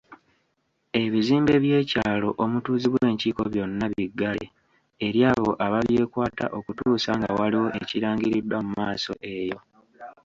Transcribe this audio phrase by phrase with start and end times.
[1.01, 4.45] Ebizimbe by'ekyalo omutuuzibwa enkiiko byonna biggale
[5.07, 9.57] eri abo ababyekwata okutuusa nga waliwo ekirangiriddwa mu maaso eyo.